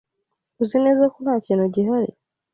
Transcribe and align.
Uzi 0.61 0.77
neza 0.85 1.03
ko 1.13 1.17
nta 1.23 1.35
kintu 1.45 1.65
gihari? 1.75 2.11